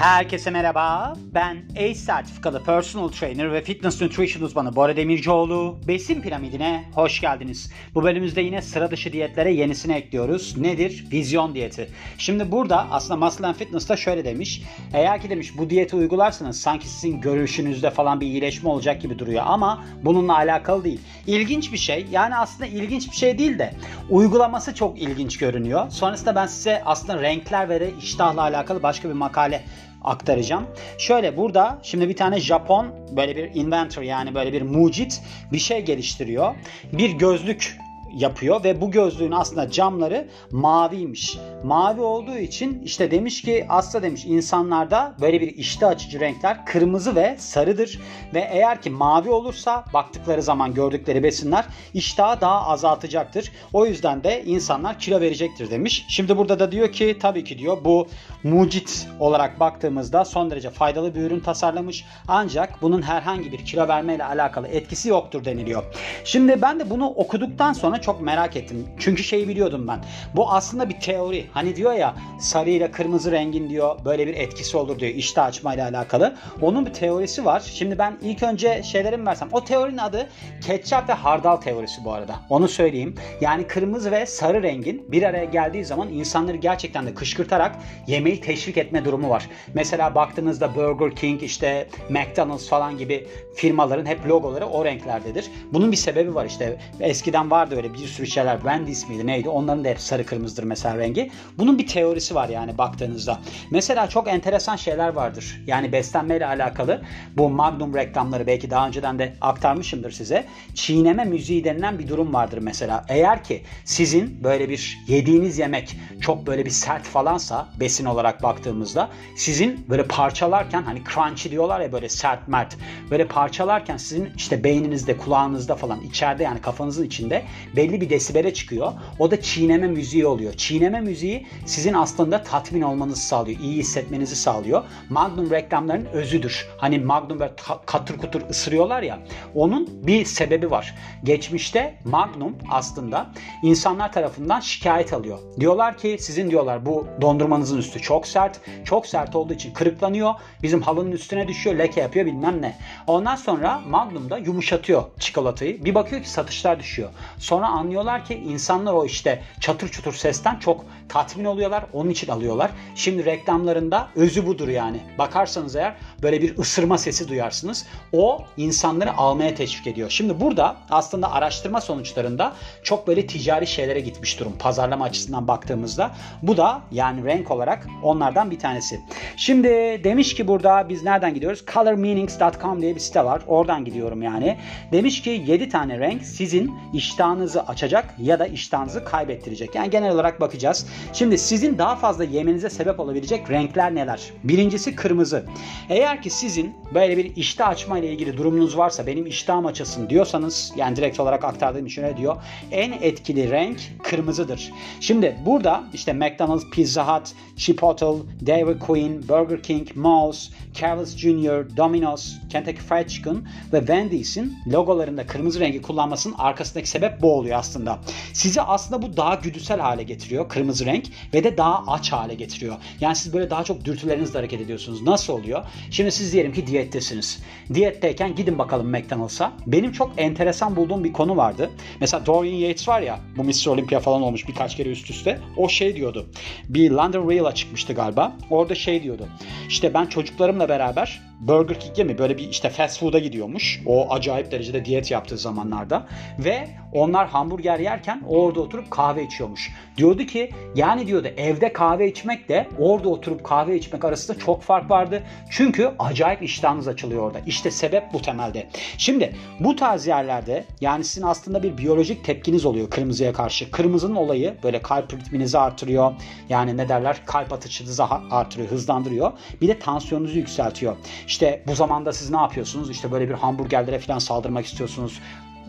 [0.00, 1.14] Herkese merhaba.
[1.34, 5.78] Ben ACE sertifikalı personal trainer ve fitness nutrition uzmanı Bora Demircioğlu.
[5.88, 7.72] Besin piramidine hoş geldiniz.
[7.94, 10.56] Bu bölümümüzde yine sıra dışı diyetlere yenisini ekliyoruz.
[10.56, 11.06] Nedir?
[11.12, 11.88] Vizyon diyeti.
[12.18, 14.62] Şimdi burada aslında Muscle and Fitness'ta şöyle demiş.
[14.94, 19.42] Eğer ki demiş bu diyeti uygularsanız sanki sizin görüşünüzde falan bir iyileşme olacak gibi duruyor
[19.46, 21.00] ama bununla alakalı değil.
[21.26, 22.06] İlginç bir şey.
[22.10, 23.74] Yani aslında ilginç bir şey değil de
[24.10, 25.90] uygulaması çok ilginç görünüyor.
[25.90, 29.64] Sonrasında ben size aslında renkler ve iştahla alakalı başka bir makale
[30.02, 30.66] aktaracağım.
[30.98, 35.84] Şöyle burada şimdi bir tane Japon böyle bir inventor yani böyle bir mucit bir şey
[35.84, 36.54] geliştiriyor.
[36.92, 37.78] Bir gözlük
[38.14, 41.38] yapıyor ve bu gözlüğün aslında camları maviymiş.
[41.64, 47.16] Mavi olduğu için işte demiş ki aslında demiş insanlarda böyle bir iştah açıcı renkler kırmızı
[47.16, 48.00] ve sarıdır
[48.34, 53.52] ve eğer ki mavi olursa baktıkları zaman gördükleri besinler iştahı daha azaltacaktır.
[53.72, 56.06] O yüzden de insanlar kilo verecektir demiş.
[56.08, 58.08] Şimdi burada da diyor ki tabii ki diyor bu
[58.44, 64.14] mucit olarak baktığımızda son derece faydalı bir ürün tasarlamış ancak bunun herhangi bir kilo verme
[64.14, 65.82] ile alakalı etkisi yoktur deniliyor.
[66.24, 68.86] Şimdi ben de bunu okuduktan sonra çok merak ettim.
[68.98, 70.00] Çünkü şeyi biliyordum ben.
[70.36, 71.46] Bu aslında bir teori.
[71.52, 75.74] Hani diyor ya sarı ile kırmızı rengin diyor böyle bir etkisi olur diyor iştah açma
[75.74, 76.36] ile alakalı.
[76.62, 77.62] Onun bir teorisi var.
[77.74, 79.48] Şimdi ben ilk önce şeylerimi versem.
[79.52, 80.28] O teorinin adı
[80.66, 82.34] ketçap ve hardal teorisi bu arada.
[82.48, 83.14] Onu söyleyeyim.
[83.40, 88.76] Yani kırmızı ve sarı rengin bir araya geldiği zaman insanları gerçekten de kışkırtarak yemeği teşvik
[88.76, 89.48] etme durumu var.
[89.74, 95.50] Mesela baktığınızda Burger King işte McDonald's falan gibi firmaların hep logoları o renklerdedir.
[95.72, 96.76] Bunun bir sebebi var işte.
[97.00, 98.56] Eskiden vardı öyle bir sürü şeyler.
[98.56, 99.48] Wendy's miydi neydi?
[99.48, 101.30] Onların da hep sarı kırmızıdır mesela rengi.
[101.58, 103.40] Bunun bir teorisi var yani baktığınızda.
[103.70, 105.62] Mesela çok enteresan şeyler vardır.
[105.66, 107.02] Yani beslenmeyle alakalı
[107.36, 110.44] bu Magnum reklamları belki daha önceden de aktarmışımdır size.
[110.74, 113.04] Çiğneme müziği denilen bir durum vardır mesela.
[113.08, 119.10] Eğer ki sizin böyle bir yediğiniz yemek çok böyle bir sert falansa besin olarak baktığımızda
[119.36, 122.76] sizin böyle parçalarken hani crunchy diyorlar ya böyle sert mert
[123.10, 127.44] böyle parçalarken sizin işte beyninizde kulağınızda falan içeride yani kafanızın içinde
[127.76, 128.92] belli bir desibele çıkıyor.
[129.18, 130.52] O da çiğneme müziği oluyor.
[130.52, 133.60] Çiğneme müziği sizin aslında tatmin olmanızı sağlıyor.
[133.60, 134.82] iyi hissetmenizi sağlıyor.
[135.08, 136.68] Magnum reklamlarının özüdür.
[136.78, 137.52] Hani Magnum böyle
[137.86, 139.18] katır kutur ısırıyorlar ya.
[139.54, 140.94] Onun bir sebebi var.
[141.24, 143.30] Geçmişte Magnum aslında
[143.62, 145.38] insanlar tarafından şikayet alıyor.
[145.60, 148.60] Diyorlar ki sizin diyorlar bu dondurmanızın üstü çok sert.
[148.84, 150.34] Çok sert olduğu için kırıklanıyor.
[150.62, 151.78] Bizim halının üstüne düşüyor.
[151.78, 152.76] Leke yapıyor bilmem ne.
[153.06, 155.84] Ondan sonra Magnum da yumuşatıyor çikolatayı.
[155.84, 157.10] Bir bakıyor ki satışlar düşüyor.
[157.38, 161.84] Sonra anlıyorlar ki insanlar o işte çatır çutur sesten çok tatmin oluyorlar.
[161.92, 162.70] Onun için alıyorlar.
[162.94, 165.00] Şimdi reklamlarında özü budur yani.
[165.18, 167.86] Bakarsanız eğer böyle bir ısırma sesi duyarsınız.
[168.12, 170.10] O insanları almaya teşvik ediyor.
[170.10, 174.52] Şimdi burada aslında araştırma sonuçlarında çok böyle ticari şeylere gitmiş durum.
[174.58, 176.10] Pazarlama açısından baktığımızda.
[176.42, 179.00] Bu da yani renk olarak onlardan bir tanesi.
[179.36, 179.68] Şimdi
[180.04, 181.64] demiş ki burada biz nereden gidiyoruz?
[181.74, 183.42] colormeanings.com diye bir site var.
[183.46, 184.58] Oradan gidiyorum yani.
[184.92, 189.74] Demiş ki 7 tane renk sizin iştahınızı açacak ya da iştahınızı kaybettirecek.
[189.74, 190.86] Yani genel olarak bakacağız.
[191.12, 194.20] Şimdi sizin daha fazla yemenize sebep olabilecek renkler neler?
[194.44, 195.44] Birincisi kırmızı.
[195.88, 200.72] Eğer ki sizin böyle bir iştah açma ile ilgili durumunuz varsa benim iştahım açılsın diyorsanız
[200.76, 202.36] yani direkt olarak aktardığım için öyle diyor.
[202.70, 204.72] En etkili renk kırmızıdır.
[205.00, 212.32] Şimdi burada işte McDonald's, Pizza Hut, Chipotle, Dairy Queen, Burger King, Mouse, Carl's Jr., Domino's,
[212.50, 217.98] Kentucky Fried Chicken ve Wendy's'in logolarında kırmızı rengi kullanmasının arkasındaki sebep bu oluyor aslında.
[218.32, 222.76] Sizi aslında bu daha güdüsel hale getiriyor kırmızı renk ve de daha aç hale getiriyor.
[223.00, 225.02] Yani siz böyle daha çok dürtülerinizle hareket ediyorsunuz.
[225.02, 225.64] Nasıl oluyor?
[225.90, 227.42] Şimdi siz diyelim ki diyettesiniz.
[227.74, 229.52] Diyetteyken gidin bakalım McDonald's'a.
[229.66, 231.70] Benim çok enteresan bulduğum bir konu vardı.
[232.00, 233.66] Mesela Dorian Yates var ya bu Mr.
[233.66, 235.40] Olympia falan olmuş birkaç kere üst üste.
[235.56, 236.26] O şey diyordu.
[236.68, 238.36] Bir London Reel'a çıkmıştı galiba.
[238.50, 239.28] Orada şey diyordu.
[239.70, 243.80] İşte ben çocuklarımla beraber Burger King'e mi böyle bir işte fast food'a gidiyormuş.
[243.86, 246.06] O acayip derecede diyet yaptığı zamanlarda.
[246.38, 249.72] Ve onlar hamburger yerken orada oturup kahve içiyormuş.
[249.96, 254.90] Diyordu ki yani diyordu evde kahve içmek de orada oturup kahve içmek arasında çok fark
[254.90, 255.22] vardı.
[255.50, 257.38] Çünkü acayip iştahınız açılıyor orada.
[257.46, 258.68] İşte sebep bu temelde.
[258.98, 263.70] Şimdi bu tarz yerlerde yani sizin aslında bir biyolojik tepkiniz oluyor kırmızıya karşı.
[263.70, 266.12] Kırmızının olayı böyle kalp ritminizi artırıyor.
[266.48, 269.32] Yani ne derler kalp atışınızı artırıyor, hızlandırıyor.
[269.60, 270.96] Bir de tansiyonunuzu yükseltiyor.
[271.26, 272.90] İşte bu zamanda siz ne yapıyorsunuz?
[272.90, 275.20] İşte böyle bir hamburgerlere falan saldırmak istiyorsunuz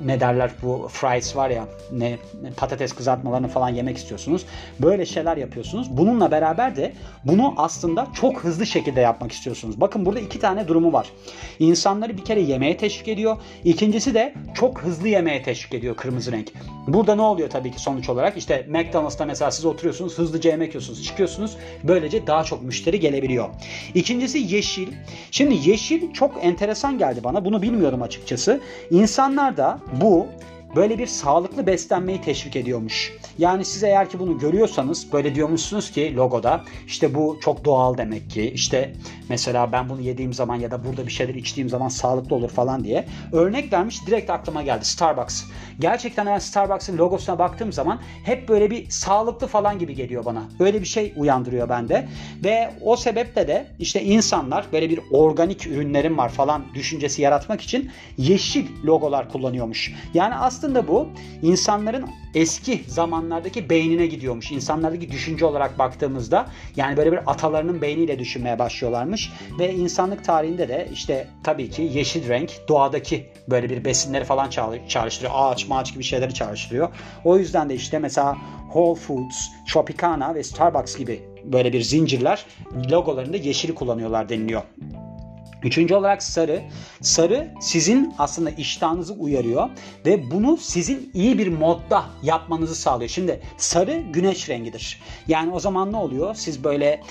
[0.05, 2.17] ne derler bu fries var ya ne
[2.57, 4.45] patates kızartmalarını falan yemek istiyorsunuz.
[4.79, 5.97] Böyle şeyler yapıyorsunuz.
[5.97, 6.93] Bununla beraber de
[7.25, 9.81] bunu aslında çok hızlı şekilde yapmak istiyorsunuz.
[9.81, 11.09] Bakın burada iki tane durumu var.
[11.59, 13.38] İnsanları bir kere yemeğe teşvik ediyor.
[13.63, 16.51] İkincisi de çok hızlı yemeğe teşvik ediyor kırmızı renk.
[16.88, 18.38] Burada ne oluyor tabii ki sonuç olarak?
[18.38, 21.57] İşte McDonald's'ta mesela siz oturuyorsunuz, hızlıca yemek yiyorsunuz, çıkıyorsunuz.
[21.83, 23.49] Böylece daha çok müşteri gelebiliyor.
[23.95, 24.88] İkincisi yeşil.
[25.31, 27.45] Şimdi yeşil çok enteresan geldi bana.
[27.45, 28.61] Bunu bilmiyorum açıkçası.
[28.91, 30.27] İnsanlar da bu
[30.75, 33.13] böyle bir sağlıklı beslenmeyi teşvik ediyormuş.
[33.38, 38.29] Yani siz eğer ki bunu görüyorsanız böyle diyormuşsunuz ki logoda işte bu çok doğal demek
[38.29, 38.94] ki işte
[39.29, 42.83] mesela ben bunu yediğim zaman ya da burada bir şeyler içtiğim zaman sağlıklı olur falan
[42.83, 45.44] diye örnek vermiş direkt aklıma geldi Starbucks.
[45.79, 50.44] Gerçekten ben Starbucks'ın logosuna baktığım zaman hep böyle bir sağlıklı falan gibi geliyor bana.
[50.59, 52.07] Öyle bir şey uyandırıyor bende
[52.44, 57.91] ve o sebeple de işte insanlar böyle bir organik ürünlerim var falan düşüncesi yaratmak için
[58.17, 59.94] yeşil logolar kullanıyormuş.
[60.13, 61.07] Yani aslında bu
[61.41, 62.05] insanların
[62.35, 64.51] eski zamanlardaki beynine gidiyormuş.
[64.51, 70.89] İnsanlardaki düşünce olarak baktığımızda yani böyle bir atalarının beyniyle düşünmeye başlıyorlarmış ve insanlık tarihinde de
[70.93, 74.49] işte tabii ki yeşil renk doğadaki böyle bir besinleri falan
[74.87, 75.33] çağrıştırıyor.
[75.35, 76.89] Ağaç ağaç gibi şeyleri çağrıştırıyor.
[77.25, 82.45] O yüzden de işte mesela Whole Foods, Tropicana ve Starbucks gibi böyle bir zincirler
[82.91, 84.61] logolarında yeşili kullanıyorlar deniliyor.
[85.63, 86.61] Üçüncü olarak sarı.
[87.01, 89.69] Sarı sizin aslında iştahınızı uyarıyor
[90.05, 93.09] ve bunu sizin iyi bir modda yapmanızı sağlıyor.
[93.09, 95.01] Şimdi sarı güneş rengidir.
[95.27, 96.35] Yani o zaman ne oluyor?
[96.35, 97.01] Siz böyle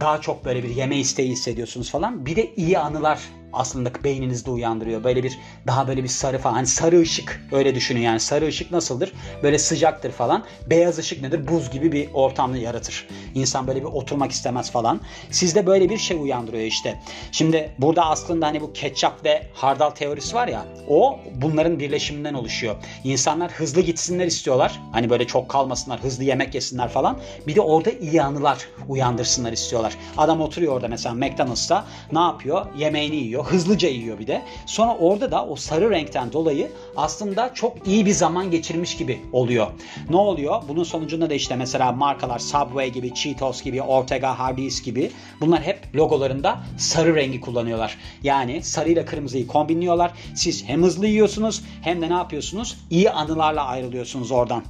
[0.00, 2.26] daha çok böyle bir yeme isteği hissediyorsunuz falan.
[2.26, 3.20] Bir de iyi anılar
[3.52, 5.04] aslında beyninizde uyandırıyor.
[5.04, 6.54] Böyle bir daha böyle bir sarı falan.
[6.54, 8.20] Hani sarı ışık öyle düşünün yani.
[8.20, 9.12] Sarı ışık nasıldır?
[9.42, 10.44] Böyle sıcaktır falan.
[10.70, 11.48] Beyaz ışık nedir?
[11.48, 13.08] Buz gibi bir ortamı yaratır.
[13.34, 15.00] İnsan böyle bir oturmak istemez falan.
[15.30, 17.00] Sizde böyle bir şey uyandırıyor işte.
[17.32, 20.64] Şimdi burada aslında hani bu ketçap ve hardal teorisi var ya.
[20.88, 22.76] O bunların birleşiminden oluşuyor.
[23.04, 24.80] İnsanlar hızlı gitsinler istiyorlar.
[24.92, 27.18] Hani böyle çok kalmasınlar, hızlı yemek yesinler falan.
[27.46, 28.58] Bir de orada iyi anılar
[28.88, 29.96] uyandırsınlar istiyorlar.
[30.16, 32.66] Adam oturuyor orada mesela McDonald's'ta ne yapıyor?
[32.76, 33.41] Yemeğini yiyor.
[33.44, 34.42] Hızlıca yiyor bir de.
[34.66, 39.66] Sonra orada da o sarı renkten dolayı aslında çok iyi bir zaman geçirmiş gibi oluyor.
[40.10, 40.62] Ne oluyor?
[40.68, 45.10] Bunun sonucunda da işte mesela markalar Subway gibi, Cheetos gibi, Ortega, Hardee's gibi
[45.40, 47.98] bunlar hep logolarında sarı rengi kullanıyorlar.
[48.22, 50.12] Yani sarıyla kırmızıyı kombinliyorlar.
[50.34, 52.76] Siz hem hızlı yiyorsunuz hem de ne yapıyorsunuz?
[52.90, 54.64] İyi anılarla ayrılıyorsunuz oradan.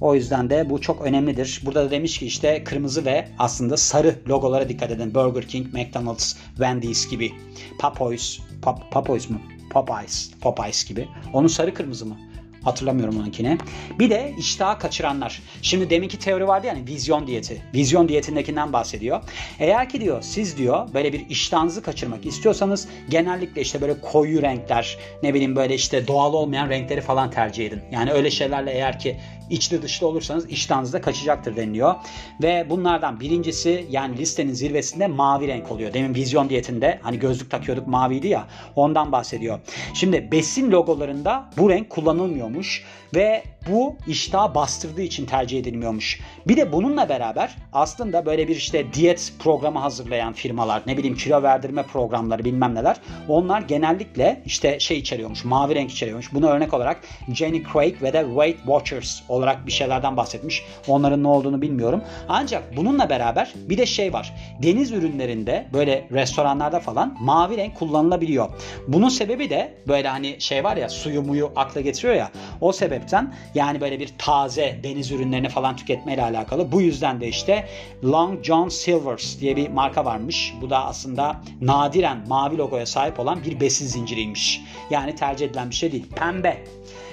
[0.00, 1.60] O yüzden de bu çok önemlidir.
[1.64, 5.14] Burada da demiş ki işte kırmızı ve aslında sarı logolara dikkat edin.
[5.14, 7.32] Burger King, McDonald's, Wendy's gibi.
[7.78, 9.40] Popeyes, Pop, Popeyes mu?
[9.70, 11.08] Popeyes, Popeyes gibi.
[11.32, 12.16] Onun sarı kırmızı mı?
[12.62, 13.58] Hatırlamıyorum onunkine.
[13.98, 15.42] Bir de iştahı kaçıranlar.
[15.62, 17.62] Şimdi deminki teori vardı yani vizyon diyeti.
[17.74, 19.22] Vizyon diyetindekinden bahsediyor.
[19.58, 24.98] Eğer ki diyor siz diyor böyle bir iştahınızı kaçırmak istiyorsanız genellikle işte böyle koyu renkler
[25.22, 27.80] ne bileyim böyle işte doğal olmayan renkleri falan tercih edin.
[27.92, 29.16] Yani öyle şeylerle eğer ki
[29.50, 31.94] içli dışlı olursanız iştahınız kaçacaktır deniliyor.
[32.42, 35.94] Ve bunlardan birincisi yani listenin zirvesinde mavi renk oluyor.
[35.94, 38.46] Demin vizyon diyetinde hani gözlük takıyorduk maviydi ya
[38.76, 39.60] ondan bahsediyor.
[39.94, 42.84] Şimdi besin logolarında bu renk kullanılmıyormuş
[43.14, 46.20] ve bu iştahı bastırdığı için tercih edilmiyormuş.
[46.48, 51.42] Bir de bununla beraber aslında böyle bir işte diyet programı hazırlayan firmalar, ne bileyim kilo
[51.42, 52.96] verdirme programları bilmem neler.
[53.28, 56.34] Onlar genellikle işte şey içeriyormuş, mavi renk içeriyormuş.
[56.34, 57.00] Buna örnek olarak
[57.34, 60.64] Jenny Craig ve de Weight Watchers olarak bir şeylerden bahsetmiş.
[60.88, 62.02] Onların ne olduğunu bilmiyorum.
[62.28, 64.34] Ancak bununla beraber bir de şey var.
[64.62, 68.48] Deniz ürünlerinde böyle restoranlarda falan mavi renk kullanılabiliyor.
[68.88, 72.30] Bunun sebebi de böyle hani şey var ya suyu muyu akla getiriyor ya.
[72.60, 76.72] O sebepten yani böyle bir taze deniz ürünlerini falan tüketmeyle alakalı.
[76.72, 77.68] Bu yüzden de işte
[78.04, 80.54] Long John Silvers diye bir marka varmış.
[80.60, 84.60] Bu da aslında nadiren mavi logoya sahip olan bir besin zinciriymiş.
[84.90, 86.06] Yani tercih edilen bir şey değil.
[86.16, 86.64] Pembe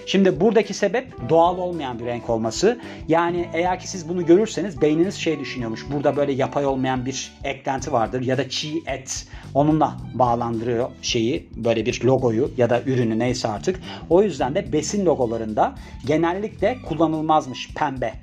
[0.05, 2.79] Şimdi buradaki sebep doğal olmayan bir renk olması.
[3.07, 5.85] Yani eğer ki siz bunu görürseniz beyniniz şey düşünüyormuş.
[5.91, 11.85] Burada böyle yapay olmayan bir eklenti vardır ya da çiğ et onunla bağlandırıyor şeyi böyle
[11.85, 13.81] bir logoyu ya da ürünü neyse artık.
[14.09, 18.13] O yüzden de besin logolarında genellikle kullanılmazmış pembe.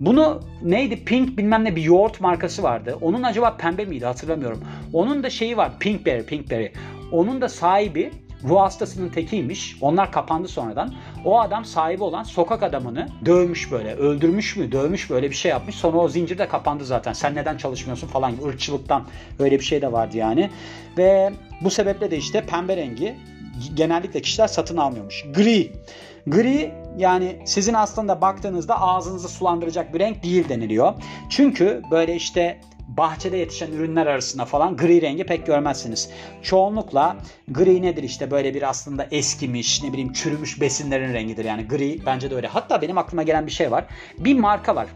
[0.00, 2.98] Bunu neydi Pink bilmem ne bir yoğurt markası vardı.
[3.00, 4.64] Onun acaba pembe miydi hatırlamıyorum.
[4.92, 6.72] Onun da şeyi var Pinkberry Pinkberry.
[7.12, 8.10] Onun da sahibi
[8.44, 9.76] ruh hastasının tekiymiş.
[9.80, 10.94] Onlar kapandı sonradan.
[11.24, 13.94] O adam sahibi olan sokak adamını dövmüş böyle.
[13.94, 15.74] Öldürmüş mü, dövmüş böyle bir şey yapmış.
[15.74, 17.12] Sonra o zincir de kapandı zaten.
[17.12, 19.04] Sen neden çalışmıyorsun falan gibi ırkçılıktan
[19.38, 20.50] öyle bir şey de vardı yani.
[20.98, 23.16] Ve bu sebeple de işte pembe rengi
[23.74, 25.24] genellikle kişiler satın almıyormuş.
[25.34, 25.72] Gri.
[26.26, 30.94] Gri yani sizin aslında baktığınızda ağzınızı sulandıracak bir renk değil deniliyor.
[31.30, 32.60] Çünkü böyle işte
[32.96, 36.10] bahçede yetişen ürünler arasında falan gri rengi pek görmezsiniz.
[36.42, 37.16] Çoğunlukla
[37.48, 42.30] gri nedir işte böyle bir aslında eskimiş ne bileyim çürümüş besinlerin rengidir yani gri bence
[42.30, 42.46] de öyle.
[42.46, 43.84] Hatta benim aklıma gelen bir şey var.
[44.18, 44.86] Bir marka var.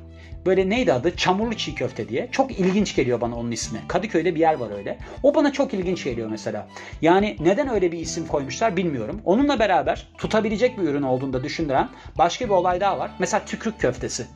[0.47, 1.17] Böyle neydi adı?
[1.17, 2.29] Çamurlu çiğ köfte diye.
[2.33, 3.79] Çok ilginç geliyor bana onun ismi.
[3.89, 4.99] Kadıköy'de bir yer var öyle.
[5.23, 6.69] O bana çok ilginç geliyor mesela.
[7.03, 9.21] Yani neden öyle bir isim koymuşlar bilmiyorum.
[9.25, 13.11] Onunla beraber tutabilecek bir ürün olduğunu da düşündüren başka bir olay daha var.
[13.19, 14.27] Mesela tükürük köftesi.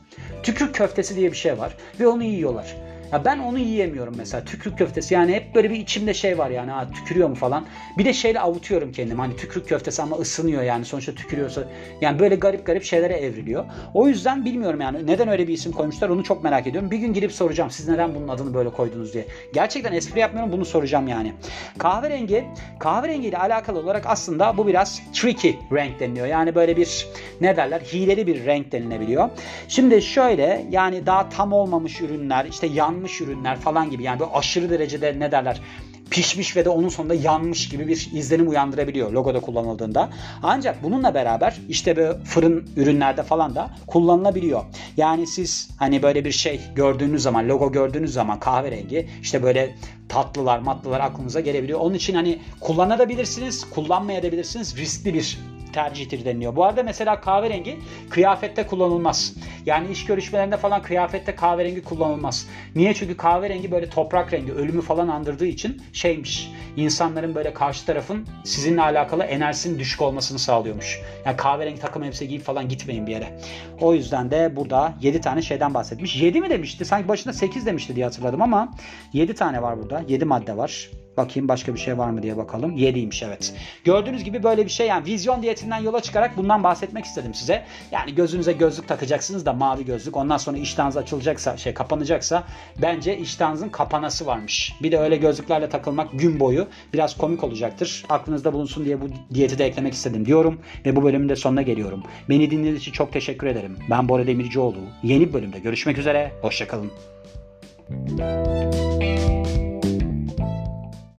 [0.43, 2.88] Tükürük köftesi diye bir şey var ve onu yiyorlar.
[3.11, 6.71] Ya ben onu yiyemiyorum mesela tükürük köftesi yani hep böyle bir içimde şey var yani
[6.71, 7.65] ha tükürüyor mu falan.
[7.97, 11.63] Bir de şeyle avutuyorum kendimi hani tükürük köftesi ama ısınıyor yani sonuçta tükürüyorsa
[12.01, 13.65] yani böyle garip garip şeylere evriliyor.
[13.93, 16.91] O yüzden bilmiyorum yani neden öyle bir isim koymuşlar onu çok merak ediyorum.
[16.91, 19.25] Bir gün girip soracağım siz neden bunun adını böyle koydunuz diye.
[19.53, 21.33] Gerçekten espri yapmıyorum bunu soracağım yani.
[21.77, 22.45] Kahverengi
[22.79, 26.27] kahverengi ile alakalı olarak aslında bu biraz tricky renk deniliyor.
[26.27, 27.07] Yani böyle bir
[27.41, 29.29] ne derler hileli bir renk denilebiliyor.
[29.67, 34.31] Şimdi şöyle yani daha tam olmamış ürünler işte yan yanmış ürünler falan gibi yani böyle
[34.31, 35.61] aşırı derecede ne derler
[36.11, 40.09] pişmiş ve de onun sonunda yanmış gibi bir izlenim uyandırabiliyor logoda kullanıldığında.
[40.43, 44.63] Ancak bununla beraber işte böyle fırın ürünlerde falan da kullanılabiliyor.
[44.97, 49.75] Yani siz hani böyle bir şey gördüğünüz zaman, logo gördüğünüz zaman kahverengi işte böyle
[50.09, 51.79] tatlılar, matlılar aklınıza gelebiliyor.
[51.79, 54.77] Onun için hani kullanabilirsiniz, kullanmayabilirsiniz.
[54.77, 55.37] Riskli bir
[55.73, 56.55] tercihtir deniliyor.
[56.55, 59.35] Bu arada mesela kahverengi kıyafette kullanılmaz.
[59.65, 62.47] Yani iş görüşmelerinde falan kıyafette kahverengi kullanılmaz.
[62.75, 62.93] Niye?
[62.93, 66.51] Çünkü kahverengi böyle toprak rengi, ölümü falan andırdığı için şeymiş.
[66.77, 71.01] İnsanların böyle karşı tarafın sizinle alakalı enerjisinin düşük olmasını sağlıyormuş.
[71.25, 73.39] Yani kahverengi takım elbise giyip falan gitmeyin bir yere.
[73.81, 76.21] O yüzden de burada 7 tane şeyden bahsetmiş.
[76.21, 76.85] 7 mi demişti?
[76.85, 78.73] Sanki başında 8 demişti diye hatırladım ama
[79.13, 80.03] 7 tane var burada.
[80.07, 80.89] 7 madde var.
[81.17, 82.77] Bakayım başka bir şey var mı diye bakalım.
[82.77, 83.53] 7'ymiş evet.
[83.83, 87.65] Gördüğünüz gibi böyle bir şey yani vizyon diyetinden yola çıkarak bundan bahsetmek istedim size.
[87.91, 90.17] Yani gözünüze gözlük takacaksınız da mavi gözlük.
[90.17, 92.43] Ondan sonra iştahınız açılacaksa şey kapanacaksa
[92.81, 94.73] bence iştahınızın kapanası varmış.
[94.81, 98.05] Bir de öyle gözlüklerle takılmak gün boyu biraz komik olacaktır.
[98.09, 100.59] Aklınızda bulunsun diye bu diyeti de eklemek istedim diyorum.
[100.85, 102.03] Ve bu bölümün de sonuna geliyorum.
[102.29, 103.77] Beni dinlediğiniz için çok teşekkür ederim.
[103.89, 104.77] Ben Bora Demircioğlu.
[105.03, 106.31] Yeni bir bölümde görüşmek üzere.
[106.41, 106.91] Hoşçakalın.